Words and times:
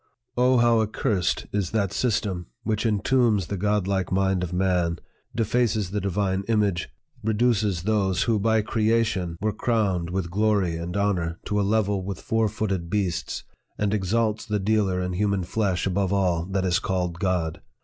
O, 0.35 0.57
how 0.57 0.81
accursed 0.81 1.45
is 1.53 1.69
that 1.69 1.93
system, 1.93 2.47
which 2.63 2.87
entombs 2.87 3.45
the 3.45 3.55
godlike 3.55 4.11
mind 4.11 4.41
of 4.41 4.51
man, 4.51 4.97
defaces 5.35 5.91
the 5.91 6.01
divine 6.01 6.41
image, 6.47 6.89
reduces 7.23 7.83
those 7.83 8.23
who 8.23 8.39
by 8.39 8.63
creation 8.63 9.37
were 9.41 9.53
crowned 9.53 10.05
X 10.07 10.11
PREFACE. 10.11 10.13
with 10.15 10.31
glory 10.31 10.75
and 10.75 10.97
honor 10.97 11.37
to 11.45 11.61
a 11.61 11.61
level 11.61 12.03
with 12.03 12.19
four 12.19 12.49
footed 12.49 12.89
beasts, 12.89 13.43
and 13.77 13.93
exalts 13.93 14.43
the 14.43 14.57
dealer 14.59 14.99
in 14.99 15.13
human 15.13 15.43
flesh 15.43 15.85
above 15.85 16.11
all 16.11 16.45
that 16.45 16.65
is 16.65 16.79
called 16.79 17.19
God 17.19 17.61